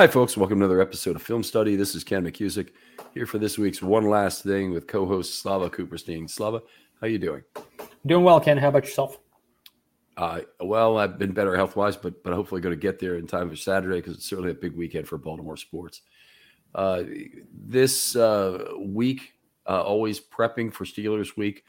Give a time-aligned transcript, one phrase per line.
[0.00, 0.34] Hi, folks.
[0.34, 1.76] Welcome to another episode of Film Study.
[1.76, 2.70] This is Ken McKusick
[3.12, 6.26] here for this week's One Last Thing with co-host Slava Kuperstein.
[6.30, 6.62] Slava,
[7.02, 7.42] how you doing?
[8.06, 8.56] Doing well, Ken.
[8.56, 9.18] How about yourself?
[10.16, 13.50] Uh, well, I've been better health-wise, but but hopefully going to get there in time
[13.50, 16.00] for Saturday because it's certainly a big weekend for Baltimore sports.
[16.74, 17.02] Uh,
[17.52, 19.34] this uh, week,
[19.68, 21.62] uh, always prepping for Steelers week,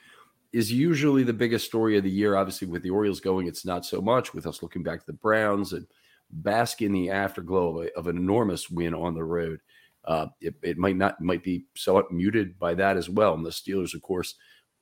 [0.53, 2.37] is usually the biggest story of the year.
[2.37, 4.33] Obviously, with the Orioles going, it's not so much.
[4.33, 5.85] With us looking back to the Browns and–
[6.31, 9.59] bask in the afterglow of, of an enormous win on the road.
[10.05, 13.33] Uh, it, it, might not might be somewhat muted by that as well.
[13.33, 14.35] And the Steelers, of course,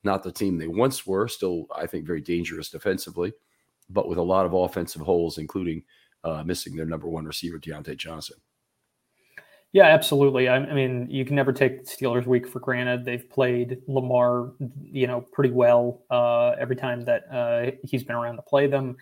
[0.04, 1.28] not the team they once were.
[1.28, 3.34] Still, I think very dangerous defensively,
[3.90, 5.84] but with a lot of offensive holes, including
[6.24, 8.38] uh, missing their number one receiver Diontae Johnson.
[9.72, 10.48] Yeah, absolutely.
[10.48, 13.06] I, I, mean, you can never take Steelers week for granted.
[13.06, 18.38] They've played Lamar, you know, pretty well uh, every time that uh, he's been around
[18.38, 18.98] to play them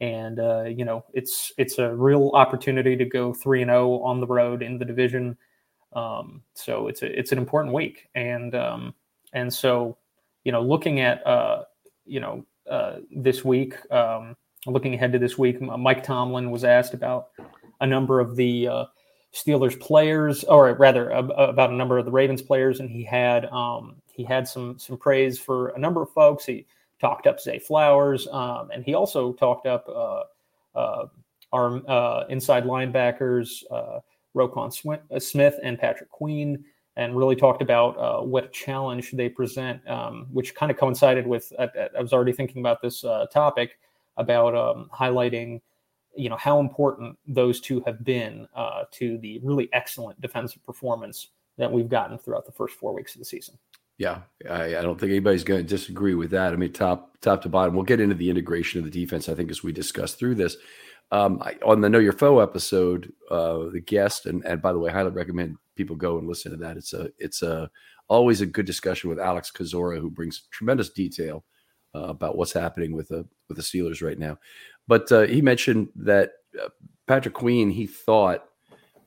[0.00, 4.02] and uh, you know it's it's a real opportunity to go three and zero oh
[4.02, 5.36] on the road in the division.
[5.94, 8.94] Um, so it's a, it's an important week, and um,
[9.32, 9.96] and so
[10.44, 11.64] you know looking at uh,
[12.04, 16.94] you know uh, this week, um, looking ahead to this week, Mike Tomlin was asked
[16.94, 17.28] about
[17.80, 18.84] a number of the uh,
[19.32, 23.96] Steelers players, or rather about a number of the Ravens players, and he had um,
[24.12, 26.44] he had some some praise for a number of folks.
[26.46, 26.66] He
[27.00, 30.22] talked up Zay Flowers, um, and he also talked up uh,
[30.78, 31.06] uh,
[31.52, 34.00] our uh, inside linebackers, uh,
[34.38, 36.64] uh, Smith and Patrick Queen,
[36.96, 41.52] and really talked about uh, what challenge they present, um, which kind of coincided with
[41.58, 43.78] I, I, was already thinking about this topic
[44.16, 45.60] about um, highlighting.
[46.16, 48.48] You know how important those two have been
[48.92, 51.28] to the really excellent defensive performance
[51.58, 53.56] that we've gotten throughout the first four weeks of the season.
[53.98, 56.52] Yeah, I, I, don't think anybody's going to disagree with that.
[56.52, 57.74] I mean, top top to bottom.
[57.74, 59.28] We'll get into the integration of the defense.
[59.28, 60.56] I think as we discuss through this.
[61.10, 64.78] Um, I, on the Know Your Foe episode, uh, the guest and and by the
[64.78, 66.76] way, I highly recommend people go and listen to that.
[66.76, 67.68] It's a it's a
[68.08, 71.44] always a good discussion with Alex Kozora, who brings tremendous detail
[71.94, 74.38] uh, about what's happening with the with the Steelers right now.
[74.86, 76.32] But uh, he mentioned that
[76.62, 76.68] uh,
[77.06, 78.44] Patrick Queen, he thought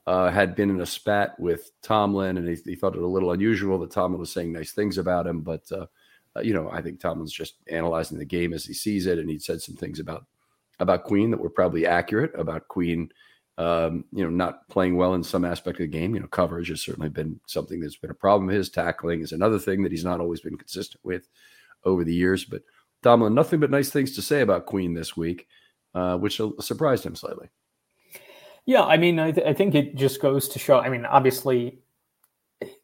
[0.06, 3.32] uh, had been in a spat with Tomlin, and he, he, thought it a little
[3.32, 5.42] unusual that Tomlin was saying nice things about him.
[5.42, 5.86] But uh,
[6.36, 9.30] uh, you know, I think Tomlin's just analyzing the game as he sees it, and
[9.30, 10.26] he'd said some things about
[10.80, 13.10] about Queen that were probably accurate about Queen.
[13.58, 16.14] Um, you know, not playing well in some aspect of the game.
[16.14, 18.70] You know, coverage has certainly been something that's been a problem of his.
[18.70, 21.28] Tackling is another thing that he's not always been consistent with
[21.84, 22.44] over the years.
[22.46, 22.62] But
[23.02, 25.46] Tomlin, nothing but nice things to say about Queen this week,
[25.94, 27.50] uh, which surprised him slightly.
[28.66, 30.78] Yeah, I mean, I, th- I think it just goes to show.
[30.78, 31.78] I mean, obviously,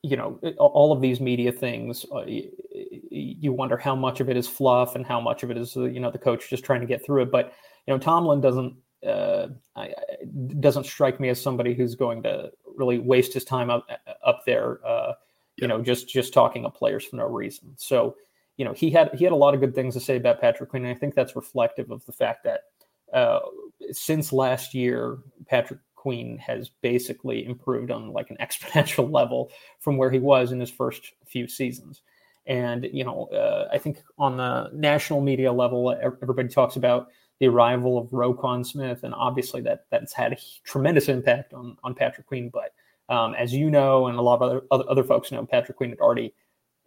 [0.03, 4.49] you know, all of these media things, uh, you wonder how much of it is
[4.49, 6.87] fluff and how much of it is, uh, you know, the coach just trying to
[6.87, 7.31] get through it.
[7.31, 7.53] But
[7.87, 8.75] you know, Tomlin doesn't
[9.07, 9.49] uh,
[10.61, 13.87] doesn't strike me as somebody who's going to really waste his time up
[14.25, 14.85] up there.
[14.85, 15.13] Uh,
[15.57, 17.73] you know, just just talking of players for no reason.
[17.77, 18.17] So,
[18.57, 20.71] you know, he had he had a lot of good things to say about Patrick
[20.71, 20.85] Queen.
[20.85, 22.63] And I think that's reflective of the fact that
[23.13, 23.41] uh,
[23.91, 30.11] since last year, Patrick Queen has basically improved on like an exponential level from where
[30.11, 32.03] he was in his first few seasons.
[32.47, 37.09] And you know, uh, I think on the national media level, everybody talks about
[37.41, 41.95] the arrival of Roquan Smith, and obviously that that's had a tremendous impact on on
[41.95, 42.51] Patrick Queen.
[42.51, 42.73] But
[43.15, 45.91] um, as you know, and a lot of other other, other folks know, Patrick Queen
[45.91, 46.35] had already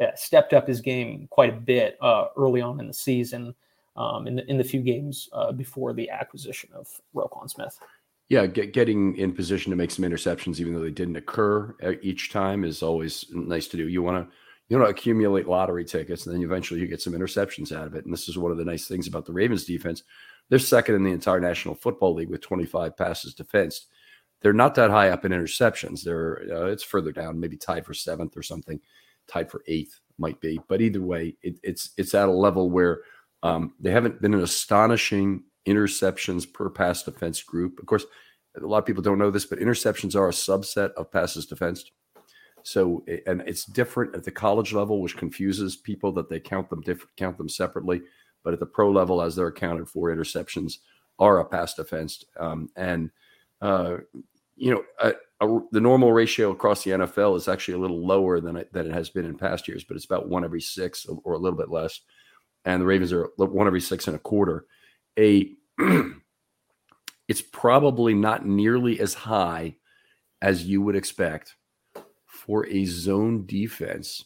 [0.01, 3.53] uh, stepped up his game quite a bit uh, early on in the season
[3.95, 7.77] um, in the in the few games uh, before the acquisition of Roquan Smith.
[8.29, 11.93] Yeah, get, getting in position to make some interceptions, even though they didn't occur uh,
[12.01, 13.89] each time, is always nice to do.
[13.89, 14.35] You want to
[14.69, 18.05] you to accumulate lottery tickets, and then eventually you get some interceptions out of it.
[18.05, 20.03] And this is one of the nice things about the Ravens defense.
[20.47, 23.87] They're second in the entire National Football League with 25 passes defensed.
[24.41, 26.03] They're not that high up in interceptions.
[26.03, 28.79] They're uh, it's further down, maybe tied for seventh or something,
[29.27, 30.57] tied for eighth might be.
[30.69, 33.01] But either way, it, it's it's at a level where
[33.43, 37.79] um, they haven't been an astonishing interceptions per pass defense group.
[37.79, 38.05] Of course,
[38.55, 41.91] a lot of people don't know this, but interceptions are a subset of passes defensed.
[42.63, 46.81] So, and it's different at the college level, which confuses people that they count them
[46.81, 48.01] different, count them separately.
[48.43, 50.79] But at the pro level, as they're accounted for, interceptions
[51.19, 52.23] are a pass defense.
[52.39, 53.11] Um, and
[53.61, 53.97] uh,
[54.55, 55.13] you know, a,
[55.45, 58.87] a, the normal ratio across the NFL is actually a little lower than it, than
[58.87, 61.57] it has been in past years, but it's about one every six or a little
[61.57, 62.01] bit less.
[62.65, 64.65] And the Ravens are one every six and a quarter.
[65.17, 65.51] A
[67.27, 69.75] it's probably not nearly as high
[70.41, 71.55] as you would expect
[72.25, 74.25] for a zone defense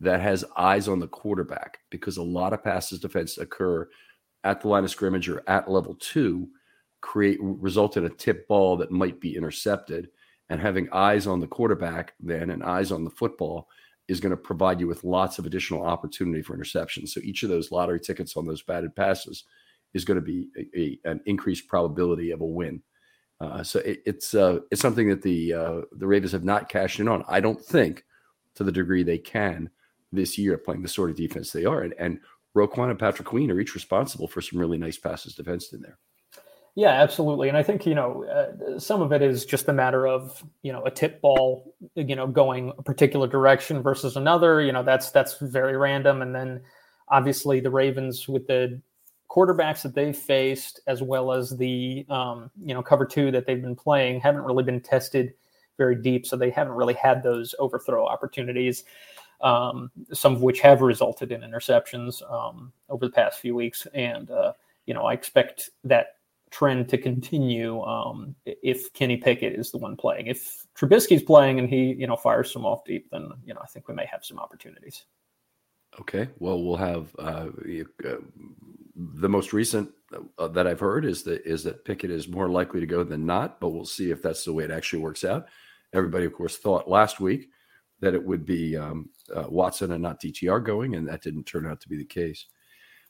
[0.00, 3.88] that has eyes on the quarterback because a lot of passes defense occur
[4.44, 6.48] at the line of scrimmage or at level two
[7.00, 10.08] create result in a tip ball that might be intercepted
[10.48, 13.68] and having eyes on the quarterback then and eyes on the football
[14.12, 17.48] is going to provide you with lots of additional opportunity for interceptions so each of
[17.48, 19.44] those lottery tickets on those batted passes
[19.94, 22.82] is going to be a, a, an increased probability of a win.
[23.40, 27.00] Uh, so it, it's uh, it's something that the uh, the Ravens have not cashed
[27.00, 27.24] in on.
[27.28, 28.04] I don't think
[28.54, 29.68] to the degree they can
[30.12, 32.20] this year playing the sort of defense they are, and, and
[32.56, 35.98] Roquan and Patrick Queen are each responsible for some really nice passes defense in there.
[36.74, 37.48] Yeah, absolutely.
[37.48, 40.72] And I think, you know, uh, some of it is just a matter of, you
[40.72, 45.10] know, a tip ball, you know, going a particular direction versus another, you know, that's
[45.10, 46.62] that's very random and then
[47.08, 48.80] obviously the Ravens with the
[49.30, 53.62] quarterbacks that they've faced, as well as the um, you know cover two that they've
[53.62, 55.34] been playing, haven't really been tested
[55.78, 58.84] very deep, so they haven't really had those overthrow opportunities.
[59.40, 64.30] Um, some of which have resulted in interceptions um, over the past few weeks, and
[64.30, 64.52] uh,
[64.86, 66.16] you know I expect that
[66.52, 70.26] trend to continue um, if Kenny Pickett is the one playing.
[70.26, 73.66] If Trubisky's playing and he you know fires some off deep, then you know I
[73.66, 75.04] think we may have some opportunities.
[76.00, 77.48] Okay, well we'll have uh,
[78.04, 78.16] uh
[78.94, 79.90] the most recent
[80.38, 83.26] uh, that I've heard is that is that Pickett is more likely to go than
[83.26, 85.46] not, but we'll see if that's the way it actually works out.
[85.94, 87.48] Everybody, of course, thought last week
[88.00, 91.66] that it would be um, uh, Watson and not DTR going, and that didn't turn
[91.66, 92.46] out to be the case.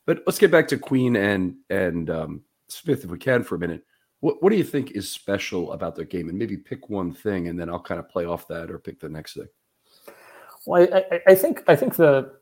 [0.07, 2.43] But let's get back to Queen and and um,
[2.73, 3.85] Smith if we can for a minute.
[4.21, 6.29] What, what do you think is special about their game?
[6.29, 9.01] And maybe pick one thing, and then I'll kind of play off that or pick
[9.01, 9.49] the next thing.
[10.67, 12.33] Well, I, I think I think the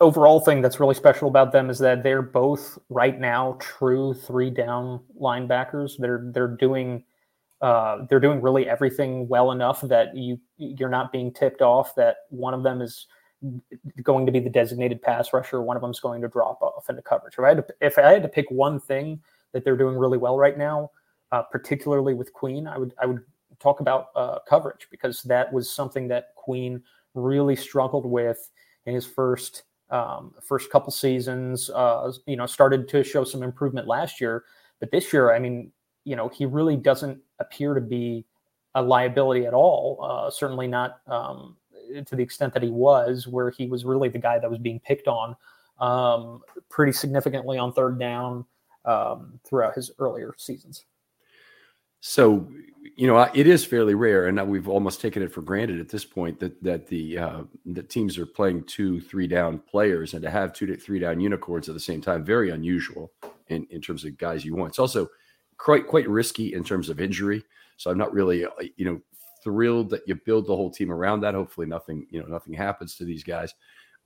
[0.00, 4.50] overall thing that's really special about them is that they're both right now true three
[4.50, 5.92] down linebackers.
[5.98, 7.04] They're they're doing
[7.60, 12.16] uh, they're doing really everything well enough that you you're not being tipped off that
[12.30, 13.06] one of them is
[14.02, 16.88] going to be the designated pass rusher, one of them is going to drop off
[16.88, 17.34] into coverage.
[17.34, 19.20] If I had to, if I had to pick one thing
[19.52, 20.90] that they're doing really well right now,
[21.32, 23.20] uh, particularly with Queen, I would I would
[23.58, 26.82] talk about uh, coverage because that was something that Queen
[27.14, 28.50] really struggled with
[28.86, 31.70] in his first um, first couple seasons.
[31.70, 34.44] Uh, you know, started to show some improvement last year,
[34.80, 35.72] but this year, I mean,
[36.04, 38.24] you know, he really doesn't appear to be
[38.74, 39.98] a liability at all.
[40.02, 41.56] Uh, certainly not um,
[42.06, 44.80] to the extent that he was, where he was really the guy that was being
[44.80, 45.36] picked on
[45.80, 48.44] um, pretty significantly on third down
[48.84, 50.84] um, throughout his earlier seasons.
[52.00, 52.48] So,
[52.96, 56.04] you know, it is fairly rare, and we've almost taken it for granted at this
[56.04, 60.30] point that that the uh, the teams are playing two, three down players, and to
[60.30, 63.12] have two to three down unicorns at the same time, very unusual
[63.48, 64.70] in in terms of guys you want.
[64.70, 65.08] It's also
[65.58, 67.44] quite quite risky in terms of injury.
[67.76, 69.00] So I'm not really, uh, you know,
[69.42, 71.34] thrilled that you build the whole team around that.
[71.34, 73.54] Hopefully, nothing you know nothing happens to these guys,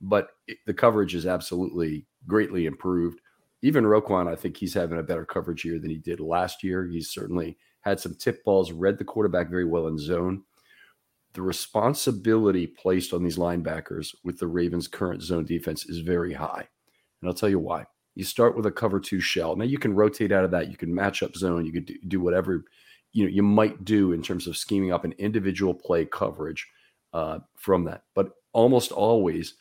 [0.01, 3.21] but it, the coverage is absolutely greatly improved.
[3.61, 6.87] Even Roquan, I think he's having a better coverage year than he did last year.
[6.87, 10.43] He's certainly had some tip balls, read the quarterback very well in zone.
[11.33, 16.67] The responsibility placed on these linebackers with the Ravens' current zone defense is very high.
[17.21, 17.85] And I'll tell you why.
[18.15, 19.55] You start with a cover two shell.
[19.55, 20.69] Now you can rotate out of that.
[20.69, 21.65] You can match up zone.
[21.65, 22.65] You could do whatever
[23.17, 26.67] you know you might do in terms of scheming up an individual play coverage
[27.13, 28.03] uh, from that.
[28.13, 29.55] But almost always,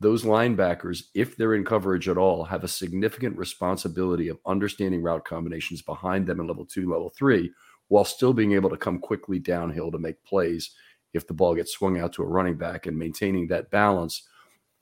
[0.00, 5.24] those linebackers, if they're in coverage at all, have a significant responsibility of understanding route
[5.24, 7.50] combinations behind them in level two, level three,
[7.88, 10.72] while still being able to come quickly downhill to make plays
[11.14, 14.28] if the ball gets swung out to a running back and maintaining that balance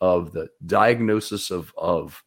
[0.01, 2.21] of the diagnosis of, of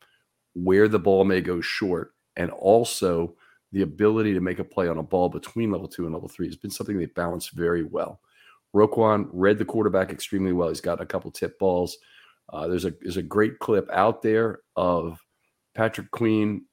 [0.53, 3.35] where the ball may go short and also
[3.71, 6.47] the ability to make a play on a ball between level two and level three
[6.47, 8.19] has been something they balanced very well.
[8.75, 10.69] Roquan read the quarterback extremely well.
[10.69, 11.97] He's got a couple tip balls.
[12.51, 15.19] Uh, there's a there's a great clip out there of
[15.73, 16.65] Patrick Queen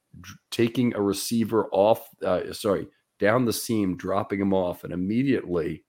[0.50, 2.88] taking a receiver off, uh, sorry,
[3.21, 5.85] down the seam, dropping him off, and immediately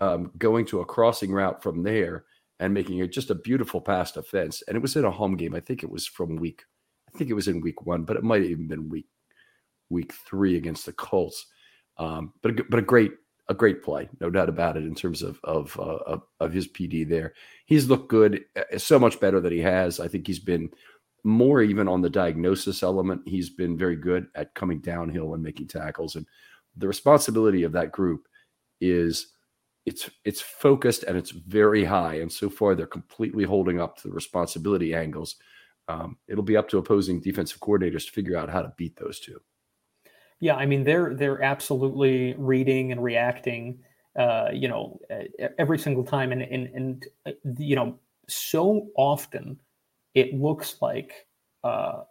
[0.00, 2.24] um, going to a crossing route from there
[2.58, 4.62] and making it just a beautiful pass defense.
[4.68, 5.54] And it was in a home game.
[5.54, 6.64] I think it was from week,
[7.14, 9.06] I think it was in week one, but it might have even been week
[9.90, 11.46] week three against the Colts.
[11.98, 13.12] Um, but a, but a great
[13.48, 14.84] a great play, no doubt about it.
[14.84, 17.34] In terms of of uh, of, his PD there,
[17.66, 20.00] he's looked good, uh, so much better that he has.
[20.00, 20.70] I think he's been
[21.24, 23.22] more even on the diagnosis element.
[23.26, 26.26] He's been very good at coming downhill and making tackles, and
[26.76, 28.28] the responsibility of that group
[28.80, 29.32] is
[29.84, 32.14] it's it's focused and it's very high.
[32.20, 35.36] And so far, they're completely holding up to the responsibility angles.
[35.88, 39.18] Um, it'll be up to opposing defensive coordinators to figure out how to beat those
[39.18, 39.40] two.
[40.40, 43.78] Yeah, I mean they're they're absolutely reading and reacting,
[44.18, 44.98] uh, you know,
[45.58, 49.60] every single time, and and and uh, you know, so often
[50.14, 51.26] it looks like,
[51.62, 52.02] uh,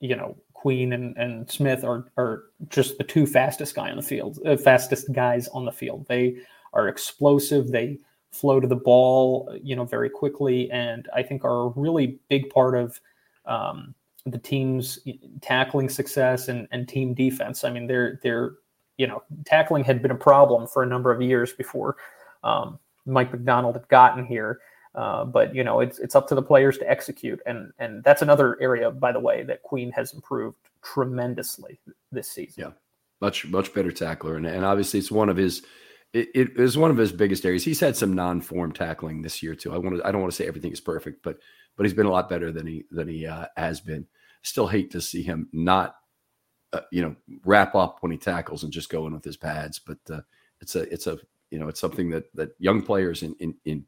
[0.00, 4.02] you know, Queen and, and Smith are are just the two fastest guy on the
[4.02, 6.06] field, uh, fastest guys on the field.
[6.06, 6.36] They
[6.74, 7.70] are explosive.
[7.72, 7.98] They
[8.32, 12.50] flow to the ball, you know, very quickly, and I think are a really big
[12.50, 13.00] part of
[13.46, 13.94] um,
[14.26, 14.98] the team's
[15.40, 17.64] tackling success and, and team defense.
[17.64, 18.54] I mean, they're they're
[18.96, 21.96] you know tackling had been a problem for a number of years before
[22.44, 24.60] um, Mike Macdonald had gotten here.
[24.94, 28.22] Uh, but you know it's it's up to the players to execute, and and that's
[28.22, 31.78] another area, by the way, that Queen has improved tremendously
[32.10, 32.64] this season.
[32.64, 32.70] Yeah,
[33.20, 35.62] much much better tackler, and and obviously it's one of his
[36.12, 37.64] it, it is one of his biggest areas.
[37.64, 39.72] He's had some non-form tackling this year too.
[39.72, 41.38] I want to I don't want to say everything is perfect, but
[41.80, 44.06] but he's been a lot better than he than he uh, has been.
[44.42, 45.96] Still hate to see him not,
[46.74, 49.78] uh, you know, wrap up when he tackles and just go in with his pads.
[49.78, 50.20] But uh,
[50.60, 51.16] it's a it's a
[51.50, 53.86] you know it's something that that young players in in, in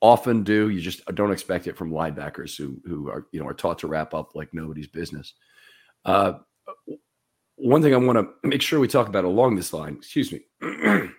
[0.00, 0.70] often do.
[0.70, 3.86] You just don't expect it from linebackers who who are you know are taught to
[3.86, 5.34] wrap up like nobody's business.
[6.06, 6.32] Uh,
[7.56, 10.40] one thing I want to make sure we talk about along this line, excuse me,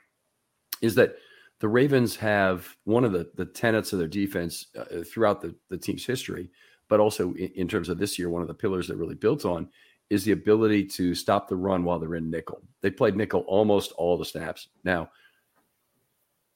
[0.82, 1.18] is that
[1.60, 5.78] the Ravens have one of the, the tenets of their defense uh, throughout the, the
[5.78, 6.50] team's history,
[6.88, 9.46] but also in, in, terms of this year, one of the pillars that really built
[9.46, 9.70] on
[10.10, 12.62] is the ability to stop the run while they're in nickel.
[12.82, 14.70] They played nickel almost all the snaps.
[14.84, 15.10] Now,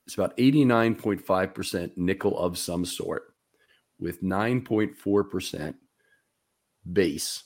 [0.05, 3.33] it's about 89.5% nickel of some sort
[3.99, 5.75] with 9.4%
[6.91, 7.43] base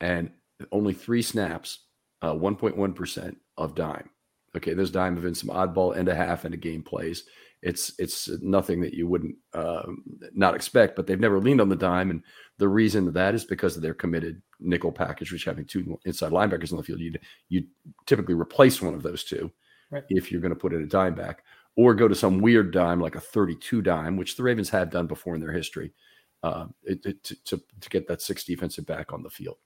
[0.00, 0.30] and
[0.72, 1.80] only three snaps,
[2.22, 4.10] uh, 1.1% of dime.
[4.56, 7.24] Okay, those dime have been some oddball and a half and a game plays.
[7.62, 9.84] It's it's nothing that you wouldn't uh,
[10.34, 12.22] not expect, but they've never leaned on the dime, and
[12.58, 16.72] the reason that is because of their committed nickel package, which having two inside linebackers
[16.72, 17.14] on the field, you
[17.48, 17.64] you
[18.06, 19.50] typically replace one of those two
[19.90, 20.04] right.
[20.10, 21.42] if you're going to put in a dime back,
[21.76, 25.06] or go to some weird dime like a 32 dime, which the Ravens have done
[25.06, 25.92] before in their history,
[26.42, 29.56] uh, it, it, to, to get that six defensive back on the field.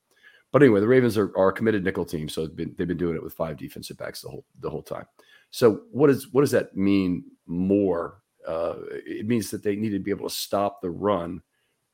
[0.53, 3.17] But anyway, the Ravens are, are a committed nickel team, so been, they've been doing
[3.17, 5.05] it with five defensive backs the whole the whole time.
[5.51, 8.23] So what is what does that mean more?
[8.47, 11.43] Uh, it means that they need to be able to stop the run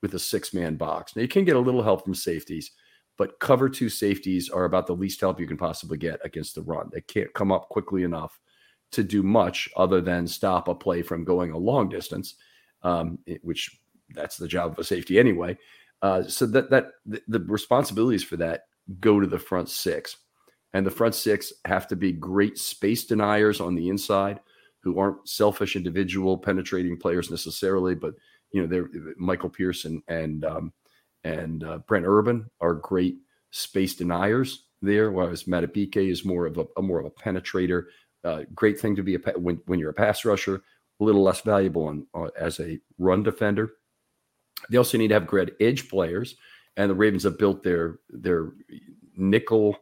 [0.02, 1.16] with a six man box.
[1.16, 2.72] Now you can get a little help from safeties,
[3.16, 6.62] but cover two safeties are about the least help you can possibly get against the
[6.62, 6.90] run.
[6.92, 8.38] They can't come up quickly enough
[8.92, 12.34] to do much other than stop a play from going a long distance,
[12.82, 13.80] um, which
[14.10, 15.56] that's the job of a safety anyway.
[16.02, 18.64] Uh, so that that the, responsibilities for that
[19.00, 20.18] go to the front six,
[20.72, 24.40] and the front six have to be great space deniers on the inside,
[24.80, 28.14] who aren't selfish individual penetrating players necessarily, but
[28.52, 30.72] you know they're Michael Pierce and um,
[31.24, 33.16] and uh, Brent Urban are great
[33.50, 37.84] space deniers there, whereas Madubuike is more of a, a more of a penetrator.
[38.22, 40.62] Uh, great thing to be a when when you're a pass rusher,
[41.00, 43.72] a little less valuable on, uh, as a run defender.
[44.70, 46.36] They also need to have great edge players,
[46.76, 48.52] and the Ravens have built their their
[49.16, 49.76] nickel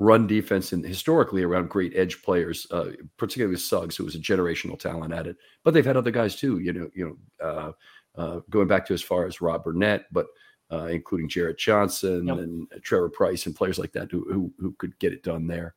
[0.00, 4.78] run defense and historically around great edge players, uh, particularly Suggs, who was a generational
[4.78, 5.36] talent at it.
[5.62, 6.58] But they've had other guys too.
[6.58, 7.72] You know, you know, uh,
[8.20, 10.26] uh, going back to as far as Rob Burnett, but
[10.72, 12.38] uh, including Jarrett Johnson yep.
[12.38, 15.74] and Trevor Pryce and players like that who, who, who could get it done there.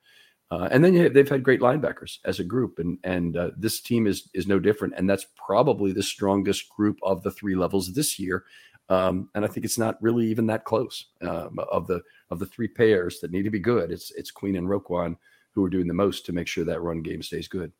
[0.49, 4.07] Uh, and then they've had great linebackers as a group, and and uh, this team
[4.07, 4.93] is is no different.
[4.97, 8.45] And that's probably the strongest group of the three levels this year.
[8.89, 12.45] Um, and I think it's not really even that close um, of the of the
[12.45, 13.91] three pairs that need to be good.
[13.91, 15.17] It's it's Queen and Roquan
[15.51, 17.71] who are doing the most to make sure that run game stays good.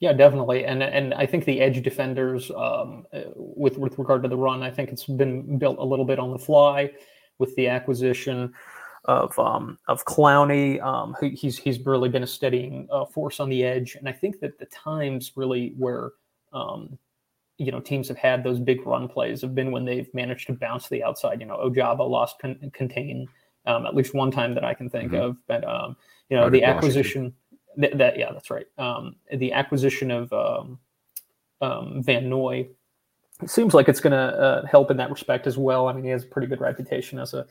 [0.00, 4.28] Yeah, definitely, and and I think the edge defenders, um, uh, with with regard to
[4.28, 6.90] the run, I think it's been built a little bit on the fly
[7.38, 8.52] with the acquisition
[9.06, 10.82] of um, of Clowney.
[10.82, 14.12] Um, who, he's he's really been a steadying uh, force on the edge, and I
[14.12, 16.12] think that the times really where
[16.52, 16.98] um,
[17.58, 20.52] you know teams have had those big run plays have been when they've managed to
[20.52, 21.40] bounce to the outside.
[21.40, 23.28] You know, Ojabo lost con- contain
[23.66, 25.22] um, at least one time that I can think mm-hmm.
[25.22, 25.96] of, but um,
[26.28, 27.32] you know the acquisition
[27.80, 30.30] th- that yeah that's right um, the acquisition of
[31.60, 32.68] Van Noy.
[33.42, 35.88] It seems like it's going to uh, help in that respect as well.
[35.88, 37.44] I mean, he has a pretty good reputation as a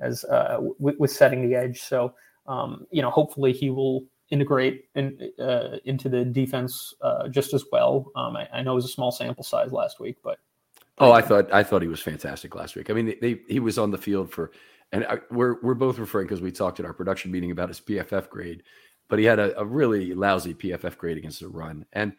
[0.00, 1.80] as uh, with, setting the edge.
[1.80, 2.14] So
[2.48, 7.64] um, you know, hopefully he will integrate in, uh, into the defense uh, just as
[7.70, 8.10] well.
[8.16, 10.38] Um, I, I, know it was a small sample size last week, but
[10.98, 12.90] oh, I thought I thought he was fantastic last week.
[12.90, 14.50] I mean, they, they, he was on the field for,
[14.92, 17.80] and I, we're we're both referring because we talked at our production meeting about his
[17.80, 18.62] PFF grade,
[19.08, 22.12] but he had a, a really lousy PFF grade against the run, and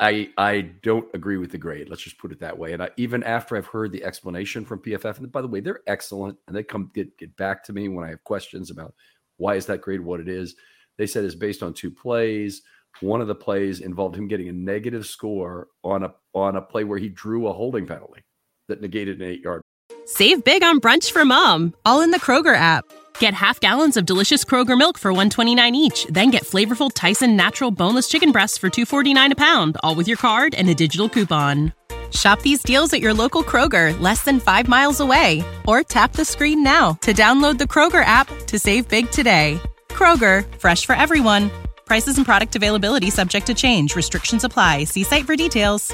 [0.00, 1.88] I I don't agree with the grade.
[1.90, 2.72] Let's just put it that way.
[2.72, 5.82] And I, even after I've heard the explanation from PFF, and by the way, they're
[5.86, 8.94] excellent, and they come get get back to me when I have questions about
[9.36, 10.56] why is that grade what it is.
[10.96, 12.62] They said it's based on two plays.
[13.00, 16.84] One of the plays involved him getting a negative score on a on a play
[16.84, 18.22] where he drew a holding penalty
[18.68, 19.62] that negated an eight yard.
[20.06, 22.84] Save big on brunch for mom, all in the Kroger app.
[23.18, 27.70] Get half gallons of delicious Kroger milk for 129 each, then get flavorful Tyson natural
[27.70, 31.72] boneless chicken breasts for 249 a pound, all with your card and a digital coupon.
[32.12, 36.24] Shop these deals at your local Kroger, less than 5 miles away, or tap the
[36.24, 39.60] screen now to download the Kroger app to save big today.
[39.90, 41.50] Kroger, fresh for everyone.
[41.84, 43.94] Prices and product availability subject to change.
[43.96, 44.84] Restrictions apply.
[44.84, 45.92] See site for details.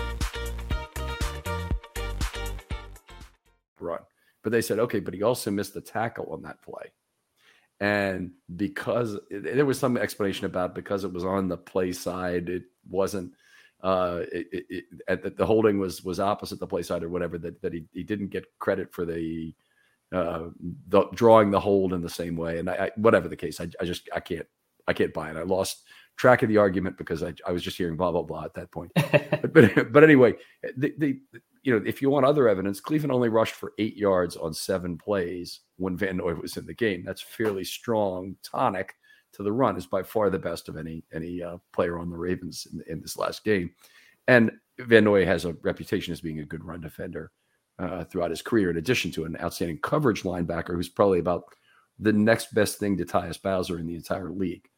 [3.81, 4.01] Run.
[4.43, 6.93] But they said, okay, but he also missed the tackle on that play.
[7.81, 12.65] And because there was some explanation about because it was on the play side, it
[12.89, 13.33] wasn't
[13.83, 17.61] uh it, it, it, the holding was was opposite the play side or whatever that,
[17.61, 19.55] that he, he didn't get credit for the
[20.13, 20.45] uh
[20.89, 22.59] the drawing the hold in the same way.
[22.59, 24.47] And I, I whatever the case I, I just I can't
[24.89, 25.37] I can't buy it.
[25.37, 25.83] I lost
[26.17, 28.71] track of the argument because I, I was just hearing blah blah blah at that
[28.71, 28.93] point.
[29.43, 30.35] But, but but anyway
[30.77, 31.21] the, the
[31.63, 34.97] you know, if you want other evidence, Cleveland only rushed for eight yards on seven
[34.97, 37.05] plays when Van Noy was in the game.
[37.05, 38.95] That's fairly strong tonic
[39.33, 39.77] to the run.
[39.77, 43.01] Is by far the best of any any uh, player on the Ravens in, in,
[43.01, 43.71] this last game.
[44.29, 47.31] And Van Noy has a reputation as being a good run defender
[47.79, 51.45] uh, throughout his career, in addition to an outstanding coverage linebacker who's probably about
[51.99, 54.69] the next best thing to Tyus Bowser in the entire league.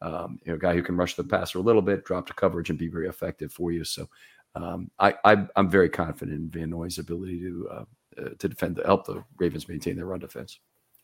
[0.00, 2.34] Um, you know, a guy who can rush the passer a little bit, drop to
[2.34, 3.84] coverage, and be very effective for you.
[3.84, 4.08] So
[4.54, 7.84] um, I, I am very confident in Van Noy's ability to uh,
[8.18, 10.58] uh, to defend, to help the Ravens maintain their run defense.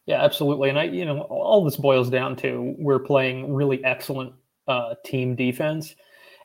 [0.06, 0.70] Yeah, absolutely.
[0.70, 4.32] And I, you know, all this boils down to we're playing really excellent
[4.66, 5.94] uh, team defense,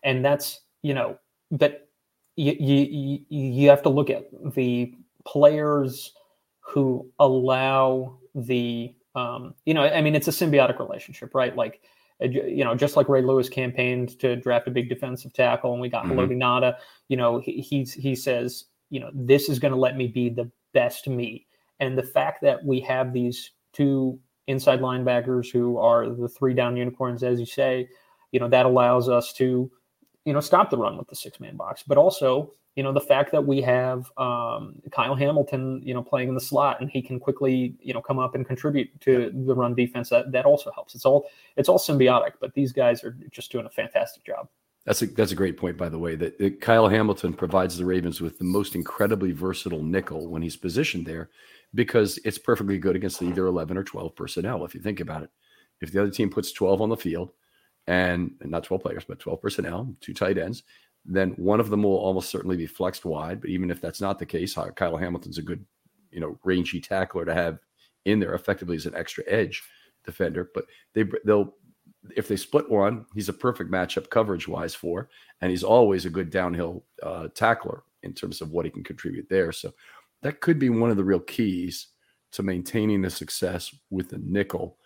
[0.04, 1.17] and that's you know,
[1.51, 1.89] but
[2.36, 4.93] you you you have to look at the
[5.25, 6.13] players
[6.60, 11.56] who allow the um, you know, I mean, it's a symbiotic relationship, right?
[11.56, 11.82] Like
[12.21, 15.82] uh, you know, just like Ray Lewis campaigned to draft a big defensive tackle, and
[15.82, 16.75] we got mm mm
[17.08, 20.30] You know, he he's, he says, you know, this is going to let me be
[20.30, 21.45] the best me.
[21.80, 26.78] And the fact that we have these two inside linebackers who are the three down
[26.78, 27.89] unicorns, as you say,
[28.32, 29.71] you know, that allows us to,
[30.26, 33.02] you know, stop the run with the six man box, but also you know the
[33.02, 37.02] fact that we have um, Kyle Hamilton, you know, playing in the slot and he
[37.02, 40.10] can quickly, you know, come up and contribute to the run defense.
[40.10, 40.93] That that also helps.
[40.93, 44.50] It's all it's all symbiotic, but these guys are just doing a fantastic job.
[44.86, 46.15] That's a that's a great point, by the way.
[46.15, 50.56] That, that Kyle Hamilton provides the Ravens with the most incredibly versatile nickel when he's
[50.56, 51.30] positioned there,
[51.74, 54.63] because it's perfectly good against either eleven or twelve personnel.
[54.63, 55.32] If you think about it,
[55.82, 57.32] if the other team puts twelve on the field,
[57.88, 60.62] and not twelve players, but twelve personnel, two tight ends,
[61.04, 63.41] then one of them will almost certainly be flexed wide.
[63.41, 65.65] But even if that's not the case, Kyle Hamilton's a good,
[66.12, 67.58] you know, rangy tackler to have
[68.06, 69.63] in there effectively as an extra edge
[70.04, 70.52] defender.
[70.54, 71.56] But they they'll
[72.15, 75.10] if they split one, he's a perfect matchup coverage wise for,
[75.41, 79.28] and he's always a good downhill uh, tackler in terms of what he can contribute
[79.30, 79.52] there.
[79.52, 79.74] So
[80.22, 81.88] that could be one of the real keys
[82.34, 84.78] to maintaining the success with the nickel.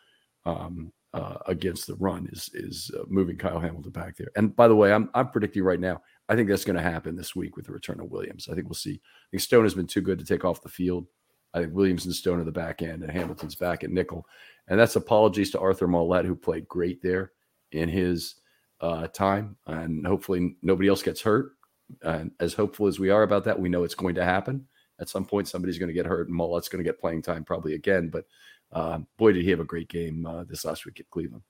[0.45, 4.29] Um, uh, against the run is is uh, moving Kyle Hamilton back there.
[4.35, 6.01] And by the way, I'm I'm predicting right now.
[6.27, 8.47] I think that's going to happen this week with the return of Williams.
[8.49, 9.01] I think we'll see.
[9.03, 11.07] I think Stone has been too good to take off the field.
[11.53, 14.25] I think Williams and Stone are the back end, and Hamilton's back at nickel.
[14.67, 17.31] And that's apologies to Arthur Maulet, who played great there
[17.71, 18.35] in his
[18.81, 19.57] uh, time.
[19.65, 21.53] And hopefully nobody else gets hurt.
[22.03, 24.67] And as hopeful as we are about that, we know it's going to happen.
[24.99, 27.43] At some point, somebody's going to get hurt, and Maulet's going to get playing time
[27.43, 28.09] probably again.
[28.09, 28.25] But
[28.71, 31.43] uh, boy, did he have a great game uh, this last week at Cleveland.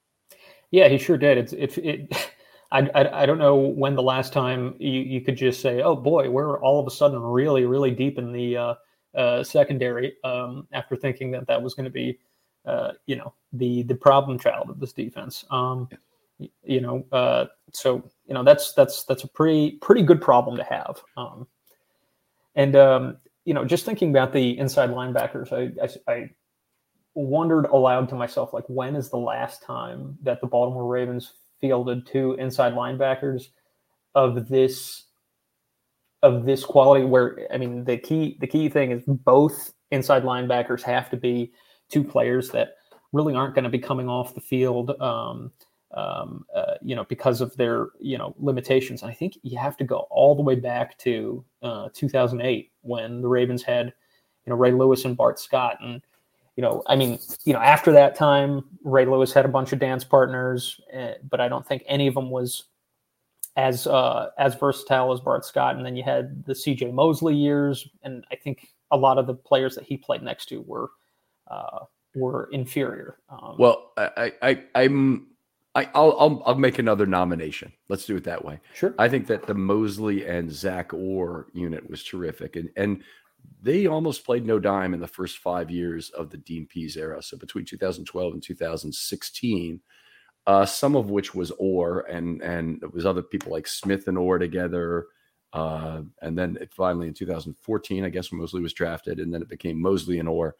[0.72, 1.38] Yeah, he sure did.
[1.38, 1.78] It's it.
[1.78, 2.32] it
[2.72, 5.96] I, I, I don't know when the last time you, you could just say, oh
[5.96, 8.78] boy, we're all of a sudden really really deep in the
[9.15, 12.19] uh, secondary um, after thinking that that was going to be
[12.65, 15.45] uh, you know the the problem child of this defense.
[15.52, 15.89] Um.
[16.63, 20.63] You know, uh, so you know that's that's that's a pretty pretty good problem to
[20.63, 21.02] have.
[21.17, 21.45] Um,
[22.56, 25.74] and um, you know, just thinking about the inside linebackers, I,
[26.08, 26.30] I, I
[27.13, 32.06] wondered aloud to myself, like, when is the last time that the Baltimore Ravens fielded
[32.06, 33.48] two inside linebackers
[34.15, 35.08] of this
[36.24, 37.06] of this quality?
[37.06, 41.52] Where I mean, the key the key thing is both inside linebackers have to be
[41.90, 42.76] two players that
[43.12, 44.92] really aren't going to be coming off the field.
[45.02, 45.52] Um,
[45.92, 49.02] um, uh, you know, because of their you know limitations.
[49.02, 53.22] And I think you have to go all the way back to uh, 2008 when
[53.22, 53.88] the Ravens had
[54.46, 56.02] you know Ray Lewis and Bart Scott, and
[56.60, 59.80] you know, I mean, you know, after that time, Ray Lewis had a bunch of
[59.80, 62.66] dance partners, uh, but I don't think any of them was
[63.60, 65.76] as uh, as versatile as Bart Scott.
[65.76, 66.91] And then you had the C.J.
[66.91, 70.62] Mosley years, and I think a lot of the players that he played next to
[70.62, 70.89] were
[71.52, 71.80] uh,
[72.15, 73.17] were inferior.
[73.30, 75.28] Um, well, I, I, I'm
[75.76, 77.74] I, will I'll I'll make another nomination.
[77.89, 78.62] Let's do it that way.
[78.74, 78.95] Sure.
[78.98, 83.04] I think that the Mosley and Zach Orr unit was terrific, and and
[83.62, 87.22] they almost played no dime in the first five years of the Dean Pees era.
[87.22, 89.82] So between 2012 and 2016,
[90.50, 94.18] uh, some of which was Orr, and and it was other people like Smith and
[94.18, 95.06] Orr together.
[95.54, 99.48] Uh, and then it finally in 2014, I guess Mosley was drafted, and then it
[99.48, 100.56] became Mosley and Orr.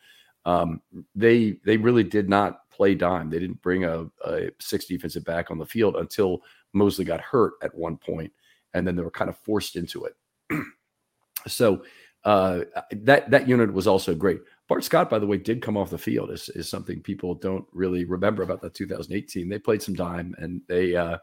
[0.46, 0.84] Um,
[1.16, 3.32] they they really did not play dime.
[3.32, 7.54] They didn't bring a, a six defensive back on the field until Mosley got hurt
[7.64, 8.32] at one point,
[8.76, 10.16] and then they were kind of forced into it.
[11.48, 11.82] so
[12.26, 14.42] uh, that that unit was also great.
[14.68, 16.32] Bart Scott, by the way, did come off the field.
[16.32, 19.48] Is is something people don't really remember about the 2018.
[19.48, 21.18] They played some dime, and they uh,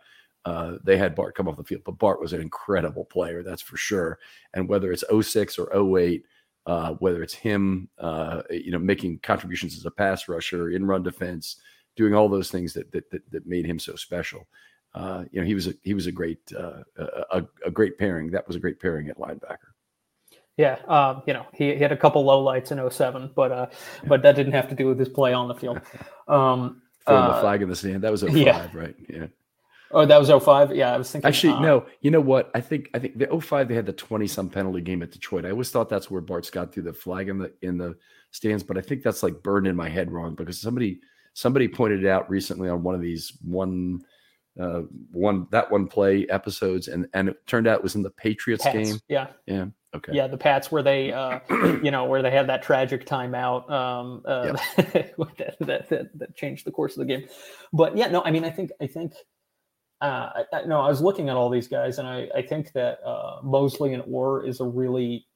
[0.47, 1.83] uh, they had Bart come off the field.
[1.85, 4.19] But Bart was an incredible player, that's for sure.
[4.55, 6.25] And whether it's 06 or 08,
[6.67, 11.03] uh, whether it's him, uh, you know, making contributions as a pass rusher, in run
[11.03, 11.57] defense,
[11.97, 14.47] doing all those things that that that, that made him so special.
[14.95, 18.31] Uh, you know, he was a he was a great uh, a, a, great pairing.
[18.31, 19.75] That was a great pairing at linebacker.
[20.57, 23.67] Yeah, um, you know, he, he, had a couple low lights in 07, but uh,
[24.07, 25.81] but that didn't have to do with his play on the field.
[26.29, 28.03] Um, Throwing the uh, flag in the sand.
[28.03, 28.69] That was 05, yeah.
[28.75, 28.97] right?
[29.09, 29.27] Yeah.
[29.93, 30.75] Oh, that was 05?
[30.75, 31.29] Yeah, I was thinking.
[31.29, 31.87] Actually, uh, no.
[32.01, 32.51] You know what?
[32.55, 35.45] I think I think the 05 they had the 20 some penalty game at Detroit.
[35.45, 37.97] I always thought that's where Bart Scott threw the flag in the in the
[38.33, 41.01] stands, but I think that's like burned in my head wrong because somebody
[41.35, 44.01] somebody pointed it out recently on one of these one
[44.61, 48.11] uh one that one play episodes and and it turned out it was in the
[48.11, 48.99] Patriots Pats, game.
[49.09, 49.29] Yeah.
[49.47, 49.67] Yeah.
[49.95, 50.13] Okay.
[50.13, 51.41] Yeah, the Pats where they, uh,
[51.83, 55.17] you know, where they had that tragic timeout um, uh, yep.
[55.39, 57.27] that, that, that, that, changed the course of the game.
[57.73, 59.15] But yeah, no, I mean, I think I think
[60.01, 62.99] uh, I, no, I was looking at all these guys, and I, I think that
[63.05, 65.27] uh, Mosley and Orr is a really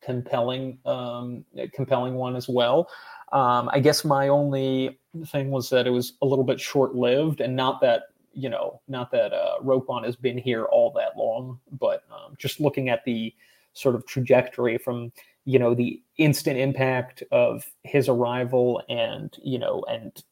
[0.00, 1.44] compelling, um,
[1.74, 2.88] compelling one as well.
[3.32, 7.40] Um, I guess my only thing was that it was a little bit short lived,
[7.40, 8.02] and not that
[8.38, 12.60] you know, not that uh, Roquan has been here all that long, but um, just
[12.60, 13.34] looking at the
[13.72, 15.12] sort of trajectory from
[15.44, 20.22] you know the instant impact of his arrival and you know and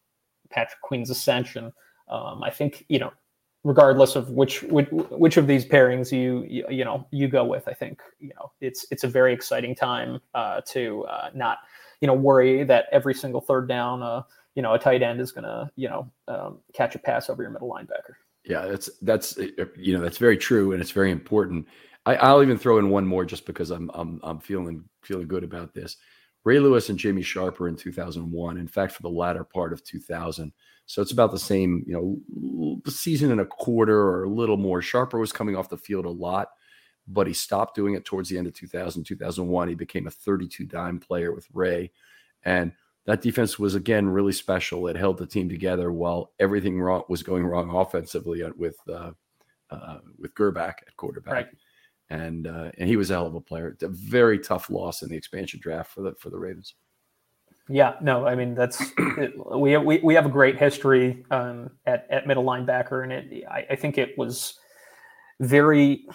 [0.51, 1.73] Patrick Queen's ascension.
[2.09, 3.13] Um, I think you know
[3.65, 7.67] regardless of which, which which of these pairings you, you, you know you go with.
[7.67, 11.59] I think you know it's it's a very exciting time uh, to uh, not
[12.01, 14.23] you know worry that every single third down uh,
[14.57, 17.43] you know a tight end is going to you know um, catch a pass over
[17.43, 18.15] your middle linebacker.
[18.45, 19.37] Yeah, that's that's
[19.77, 21.69] you know that's very true and it's very important.
[22.07, 25.45] I, will even throw in one more just because I'm I'm I'm feeling feeling good
[25.45, 25.97] about this.
[26.45, 28.57] Ray Lewis and Jamie Sharper in 2001.
[28.57, 30.53] In fact, for the latter part of 2000.
[30.87, 34.81] So it's about the same, you know, season and a quarter or a little more.
[34.81, 36.51] Sharper was coming off the field a lot,
[37.09, 39.69] but he stopped doing it towards the end of 2000, 2001.
[39.69, 41.91] He became a 32 dime player with Ray.
[42.45, 42.71] And
[43.07, 44.87] that defense was again really special.
[44.89, 49.13] It held the team together while everything wrong was going wrong offensively with uh,
[49.71, 51.33] uh, with Grbac at quarterback.
[51.33, 51.49] Right
[52.11, 53.69] and uh, and he was a hell of a player.
[53.69, 56.75] It's a very tough loss in the expansion draft for the for the Ravens.
[57.69, 62.07] Yeah, no, I mean that's it, we, we we have a great history um, at
[62.11, 64.59] at middle linebacker, and it I, I, think it was
[65.41, 66.07] very.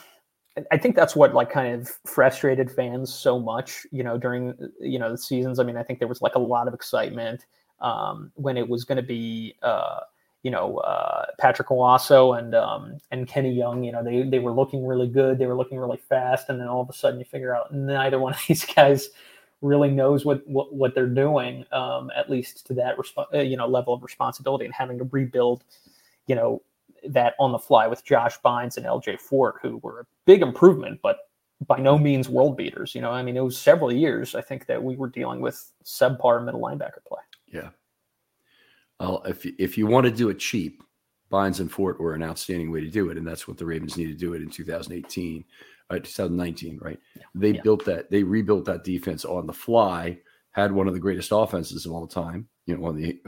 [0.71, 4.99] I think that's what like kind of frustrated fans so much, you know, during you
[4.99, 5.59] know the seasons.
[5.59, 7.45] I mean, I think there was like a lot of excitement
[7.79, 9.55] um, when it was going to be.
[9.61, 10.01] Uh,
[10.43, 13.83] you know uh, Patrick Onwuasor and um, and Kenny Young.
[13.83, 15.37] You know they they were looking really good.
[15.37, 18.19] They were looking really fast, and then all of a sudden you figure out neither
[18.19, 19.09] one of these guys
[19.61, 21.65] really knows what what, what they're doing.
[21.71, 25.07] Um, at least to that resp- uh, you know level of responsibility and having to
[25.11, 25.63] rebuild.
[26.27, 26.61] You know
[27.07, 30.99] that on the fly with Josh Bynes and LJ Fort, who were a big improvement,
[31.01, 31.17] but
[31.67, 32.95] by no means world beaters.
[32.95, 35.71] You know, I mean, it was several years I think that we were dealing with
[35.83, 37.21] subpar middle linebacker play.
[37.47, 37.69] Yeah,
[38.99, 40.83] well, if if you want to do it cheap,
[41.31, 43.97] Bynes and Fort were an outstanding way to do it, and that's what the Ravens
[43.97, 45.43] needed to do it in 2018,
[45.89, 46.99] uh, 2019, right?
[47.15, 47.23] Yeah.
[47.33, 47.61] They yeah.
[47.61, 50.19] built that, they rebuilt that defense on the fly.
[50.51, 53.19] Had one of the greatest offenses of all time, you know, on the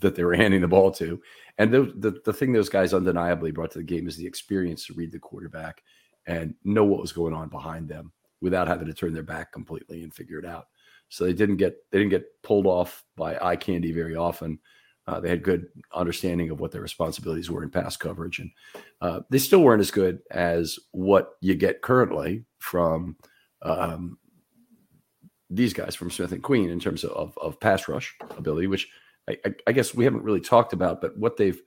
[0.00, 1.20] that they were handing the ball to,
[1.58, 4.86] and the, the the thing those guys undeniably brought to the game is the experience
[4.86, 5.82] to read the quarterback
[6.26, 10.02] and know what was going on behind them without having to turn their back completely
[10.02, 10.66] and figure it out.
[11.08, 14.58] so they didn't get they didn't get pulled off by eye candy very often.
[15.06, 18.50] Uh, they had good understanding of what their responsibilities were in pass coverage, and
[19.02, 23.14] uh, they still weren't as good as what you get currently from
[23.62, 24.16] um,
[25.50, 28.88] these guys from Smith and Queen in terms of, of pass rush ability, which
[29.28, 31.60] I, I, guess we haven't really talked about, but what they've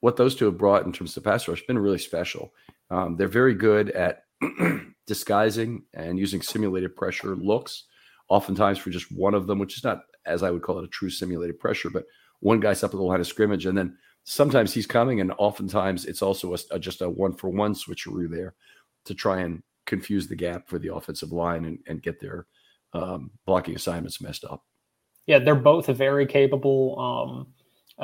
[0.00, 2.52] what those two have brought in terms of pass rush been really special.
[2.90, 4.24] Um, they're very good at
[5.06, 7.84] disguising and using simulated pressure looks,
[8.28, 10.88] oftentimes for just one of them, which is not as I would call it a
[10.88, 12.04] true simulated pressure, but
[12.40, 16.06] one guy's up at the line of scrimmage, and then sometimes he's coming, and oftentimes
[16.06, 18.54] it's also a, a, just a one for one switcheroo there
[19.04, 22.46] to try and confuse the gap for the offensive line and, and get their
[22.92, 24.62] um, blocking assignments messed up.
[25.30, 27.46] Yeah, they're both very capable um,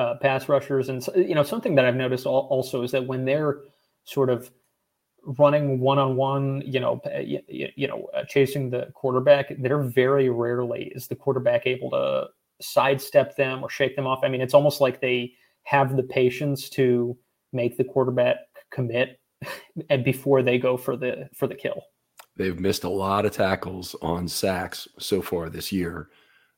[0.01, 3.63] uh, pass rushers, and you know something that I've noticed also is that when they're
[4.05, 4.49] sort of
[5.37, 10.29] running one on one, you know, you, you know, uh, chasing the quarterback, they're very
[10.29, 12.29] rarely is the quarterback able to
[12.61, 14.21] sidestep them or shake them off.
[14.23, 15.33] I mean, it's almost like they
[15.65, 17.19] have the patience to
[17.53, 18.37] make the quarterback
[18.71, 19.19] commit
[19.91, 21.83] and before they go for the for the kill.
[22.37, 26.09] They've missed a lot of tackles on sacks so far this year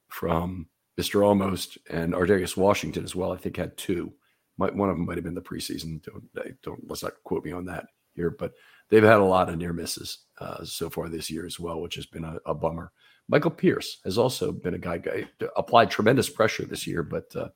[0.08, 0.68] from
[0.98, 1.24] Mr.
[1.24, 3.32] Almost and Ar'Darius Washington as well.
[3.32, 4.12] I think had two.
[4.56, 6.02] Might, one of them might have been the preseason.
[6.02, 8.52] Don't, don't let's not quote me on that here, but
[8.88, 11.94] they've had a lot of near misses uh, so far this year as well, which
[11.94, 12.90] has been a, a, bummer.
[13.28, 17.48] Michael Pierce has also been a guy, guy applied tremendous pressure this year, but uh,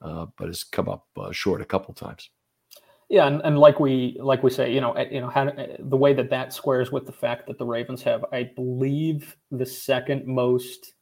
[0.00, 2.30] uh, but has come up uh, short a couple times.
[3.08, 6.12] Yeah, and, and like we like we say, you know, you know, how, the way
[6.12, 10.94] that that squares with the fact that the Ravens have, I believe, the second most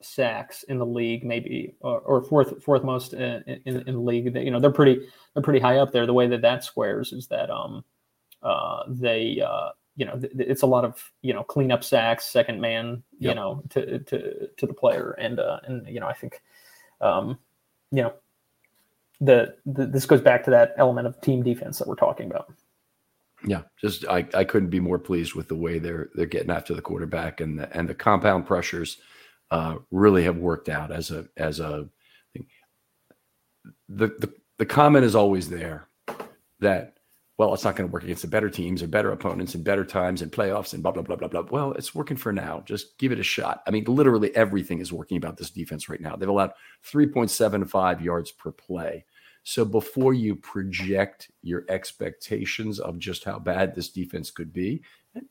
[0.00, 4.34] sacks in the league, maybe or, or fourth fourth most in, in, in, the league.
[4.36, 6.06] You know, they're pretty they're pretty high up there.
[6.06, 7.84] The way that that squares is that um
[8.42, 12.60] uh they uh you know th- it's a lot of you know cleanup sacks, second
[12.60, 16.42] man, you know, to to to the player, and uh and you know I think
[17.00, 17.38] um
[17.90, 18.12] you know
[19.20, 22.52] the, the this goes back to that element of team defense that we're talking about.
[23.44, 26.74] Yeah, just I, I couldn't be more pleased with the way they're they're getting after
[26.74, 28.98] the quarterback and the and the compound pressures
[29.50, 31.88] uh, really have worked out as a as a
[32.32, 32.46] thing.
[33.88, 35.88] The, the the comment is always there
[36.60, 36.98] that
[37.38, 39.84] well it's not going to work against the better teams or better opponents and better
[39.84, 41.44] times and playoffs and blah blah blah blah blah.
[41.50, 42.62] Well, it's working for now.
[42.66, 43.62] Just give it a shot.
[43.66, 46.16] I mean, literally everything is working about this defense right now.
[46.16, 46.52] They've allowed
[46.90, 49.04] 3.75 yards per play
[49.44, 54.82] so before you project your expectations of just how bad this defense could be,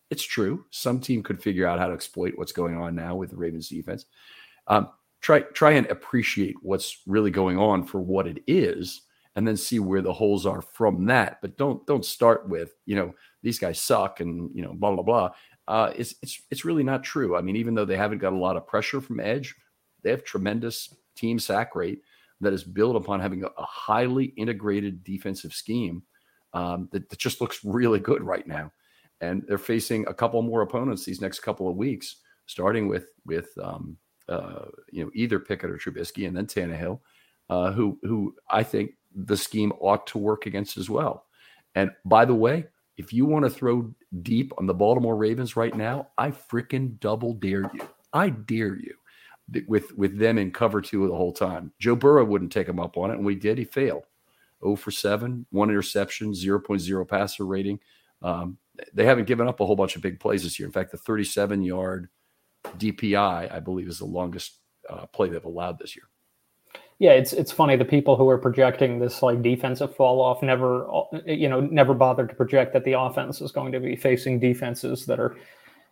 [0.09, 0.65] it's true.
[0.71, 3.69] Some team could figure out how to exploit what's going on now with the Ravens
[3.69, 4.05] defense.
[4.67, 4.89] Um,
[5.21, 9.01] try try and appreciate what's really going on for what it is,
[9.35, 11.39] and then see where the holes are from that.
[11.41, 15.03] But don't don't start with you know these guys suck and you know blah blah
[15.03, 15.29] blah.
[15.67, 17.35] Uh, it's it's it's really not true.
[17.35, 19.55] I mean, even though they haven't got a lot of pressure from edge,
[20.01, 22.01] they have tremendous team sack rate
[22.41, 26.03] that is built upon having a, highly integrated defensive scheme
[26.53, 28.71] um, that, that, just looks really good right now.
[29.21, 33.49] And they're facing a couple more opponents these next couple of weeks, starting with with
[33.61, 33.97] um,
[34.29, 36.99] uh, you know either Pickett or Trubisky, and then Tannehill,
[37.49, 41.25] uh, who who I think the scheme ought to work against as well.
[41.73, 45.75] And by the way, if you want to throw deep on the Baltimore Ravens right
[45.75, 47.81] now, I freaking double dare you.
[48.13, 48.93] I dare you
[49.67, 51.71] with with them in cover two the whole time.
[51.79, 53.57] Joe Burrow wouldn't take him up on it, and we did.
[53.57, 54.03] He failed.
[54.63, 57.79] 0 for 7, one interception, 0.0 passer rating.
[58.21, 58.57] Um,
[58.93, 60.65] they haven't given up a whole bunch of big plays this year.
[60.65, 62.09] In fact, the 37 yard
[62.77, 64.57] DPI, I believe, is the longest
[64.89, 66.05] uh, play they've allowed this year.
[66.99, 67.75] Yeah, it's it's funny.
[67.75, 70.87] The people who are projecting this like defensive fall off never,
[71.27, 75.05] you know, never bothered to project that the offense is going to be facing defenses
[75.05, 75.37] that are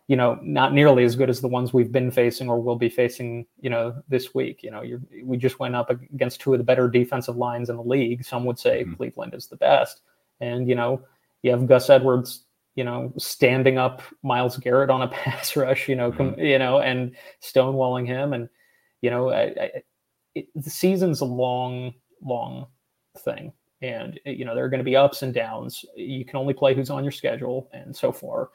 [0.08, 2.88] you know, not nearly as good as the ones we've been facing or will be
[2.88, 4.62] facing, you know, this week.
[4.62, 4.82] You know,
[5.24, 8.24] we just went up against two of the better defensive lines in the league.
[8.24, 8.94] Some would say mm-hmm.
[8.94, 10.02] Cleveland is the best.
[10.40, 11.02] And, you know,
[11.42, 12.44] you have Gus Edwards,
[12.76, 16.34] you know, standing up Myles Garrett on a pass rush, you know, mm-hmm.
[16.34, 18.32] com, you know, and stonewalling him.
[18.32, 18.48] And,
[19.02, 19.70] you know, I, I,
[20.36, 22.66] it, the season's a long, long
[23.18, 23.52] thing.
[23.82, 25.84] And, you know, there are going to be ups and downs.
[25.96, 27.68] You can only play who's on your schedule.
[27.72, 28.50] And so far,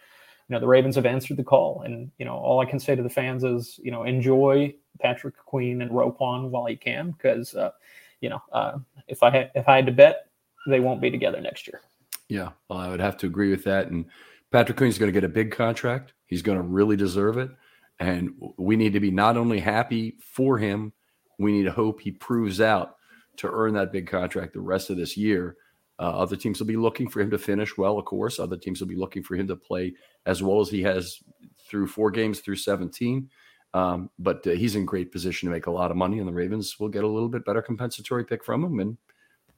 [0.52, 2.94] you know the Ravens have answered the call, and you know all I can say
[2.94, 7.56] to the fans is you know enjoy Patrick Queen and Roquan while you can, because
[7.56, 7.72] uh,
[8.20, 10.28] you know uh, if I had if I had to bet,
[10.68, 11.80] they won't be together next year.
[12.28, 13.88] Yeah, well, I would have to agree with that.
[13.88, 14.08] And
[14.52, 16.12] Patrick Queen's going to get a big contract.
[16.26, 17.50] He's going to really deserve it,
[17.98, 20.92] and we need to be not only happy for him,
[21.40, 22.98] we need to hope he proves out
[23.38, 25.56] to earn that big contract the rest of this year
[26.02, 28.40] uh, other teams will be looking for him to finish well, of course.
[28.40, 29.94] Other teams will be looking for him to play
[30.26, 31.20] as well as he has
[31.60, 33.30] through four games through 17.
[33.76, 36.34] Um, but uh, he's in great position to make a lot of money, and the
[36.34, 38.80] Ravens will get a little bit better compensatory pick from him.
[38.80, 38.98] And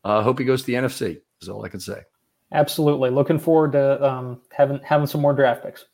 [0.04, 1.22] I uh, hope he goes to the NFC.
[1.42, 2.02] Is all I can say.
[2.52, 5.86] Absolutely, looking forward to um, having having some more draft picks.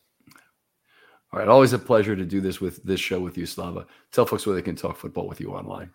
[1.31, 3.85] All right, always a pleasure to do this with this show with you, Slava.
[4.12, 5.91] Tell folks where they can talk football with you online.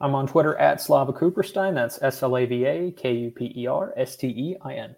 [0.00, 1.74] I'm on Twitter at Slava Kuperstein.
[1.74, 4.74] That's S L A V A K U P E R S T E I
[4.74, 4.96] N.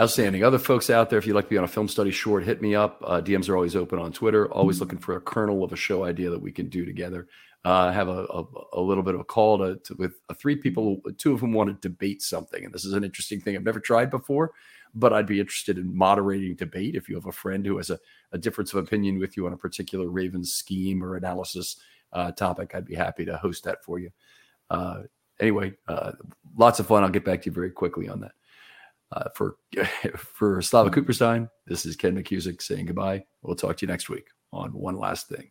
[0.00, 0.44] Outstanding.
[0.44, 2.62] Other folks out there, if you'd like to be on a film study short, hit
[2.62, 3.02] me up.
[3.04, 4.50] Uh, DMs are always open on Twitter.
[4.52, 7.26] Always looking for a kernel of a show idea that we can do together.
[7.64, 11.00] Uh, have a, a, a, little bit of a call to, to, with three people,
[11.18, 13.80] two of whom want to debate something, and this is an interesting thing I've never
[13.80, 14.52] tried before.
[14.94, 16.94] But I'd be interested in moderating debate.
[16.94, 17.98] If you have a friend who has a,
[18.30, 21.76] a difference of opinion with you on a particular Ravens scheme or analysis
[22.12, 24.10] uh, topic, I'd be happy to host that for you.
[24.70, 25.02] Uh,
[25.40, 26.12] anyway, uh,
[26.56, 27.02] lots of fun.
[27.02, 28.32] I'll get back to you very quickly on that.
[29.10, 29.56] Uh, for
[30.16, 33.24] for Slava Kuperstein, this is Ken McKusick saying goodbye.
[33.42, 35.50] We'll talk to you next week on One Last Thing.